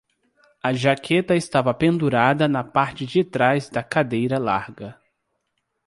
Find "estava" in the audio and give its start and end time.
1.35-1.75